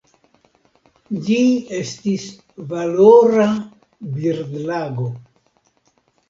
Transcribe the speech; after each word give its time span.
Ĝi 1.27 1.35
estis 1.79 2.25
valora 2.71 3.47
birdlago. 4.17 5.07